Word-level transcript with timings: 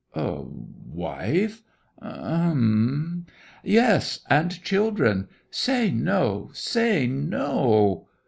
'A 0.15 0.41
wife? 0.91 1.61
H'm.' 2.03 3.27
'Yes, 3.63 4.21
and 4.31 4.63
children. 4.63 5.27
Say 5.51 5.91
no, 5.91 6.49
say 6.53 7.05
no!' 7.05 8.07